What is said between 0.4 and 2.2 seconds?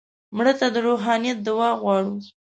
ته د روحانیت دعا غواړو